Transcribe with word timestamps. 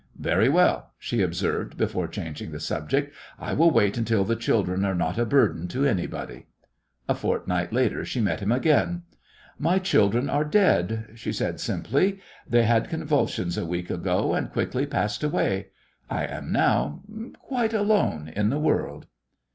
"Very 0.19 0.49
well," 0.49 0.93
she 0.97 1.21
observed, 1.21 1.77
before 1.77 2.07
changing 2.07 2.49
the 2.49 2.59
subject, 2.59 3.13
"I 3.37 3.53
will 3.53 3.69
wait 3.69 3.99
until 3.99 4.23
the 4.25 4.35
children 4.35 4.83
are 4.83 4.95
not 4.95 5.19
a 5.19 5.27
burden 5.27 5.67
to 5.67 5.85
anybody." 5.85 6.47
A 7.07 7.13
fortnight 7.13 7.71
later 7.71 8.03
she 8.03 8.19
met 8.19 8.39
him 8.39 8.51
again. 8.51 9.03
"My 9.59 9.77
children 9.77 10.27
are 10.27 10.43
dead," 10.43 11.11
she 11.13 11.31
said 11.31 11.59
simply. 11.59 12.19
"They 12.49 12.63
had 12.63 12.89
convulsions 12.89 13.59
a 13.59 13.65
week 13.67 13.91
ago, 13.91 14.33
and 14.33 14.51
quickly 14.51 14.87
passed 14.87 15.23
away. 15.23 15.67
I 16.09 16.25
am 16.25 16.51
now 16.51 17.03
quite 17.37 17.75
alone 17.75 18.27
in 18.35 18.49
the 18.49 18.57
world." 18.57 19.05